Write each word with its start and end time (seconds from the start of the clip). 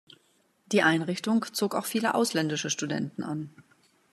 Die 0.71 0.81
Einrichtung 0.81 1.45
zog 1.53 1.75
auch 1.75 1.85
viele 1.85 2.15
ausländische 2.15 2.71
Studenten 2.71 3.21
an. 3.21 3.51